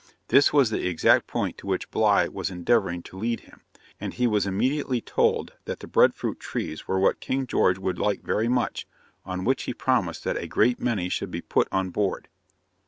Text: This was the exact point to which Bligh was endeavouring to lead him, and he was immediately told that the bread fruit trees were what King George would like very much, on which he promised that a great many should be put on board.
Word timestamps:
This 0.29 0.51
was 0.51 0.71
the 0.71 0.87
exact 0.87 1.27
point 1.27 1.59
to 1.59 1.67
which 1.67 1.91
Bligh 1.91 2.29
was 2.29 2.49
endeavouring 2.49 3.03
to 3.03 3.19
lead 3.19 3.41
him, 3.41 3.61
and 3.99 4.11
he 4.15 4.25
was 4.25 4.47
immediately 4.47 4.99
told 4.99 5.53
that 5.65 5.79
the 5.79 5.85
bread 5.85 6.15
fruit 6.15 6.39
trees 6.39 6.87
were 6.87 6.99
what 6.99 7.19
King 7.19 7.45
George 7.45 7.77
would 7.77 7.99
like 7.99 8.23
very 8.23 8.47
much, 8.47 8.87
on 9.27 9.45
which 9.45 9.65
he 9.65 9.75
promised 9.75 10.23
that 10.23 10.37
a 10.41 10.47
great 10.47 10.79
many 10.79 11.07
should 11.07 11.29
be 11.29 11.39
put 11.41 11.67
on 11.71 11.91
board. 11.91 12.29